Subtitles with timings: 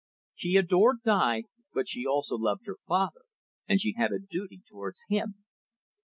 [0.33, 1.43] She adored Guy,
[1.75, 3.21] but she also loved her father,
[3.67, 5.43] and she had a duty towards him.